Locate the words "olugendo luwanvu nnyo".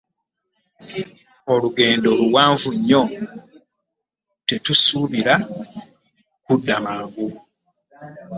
1.53-3.01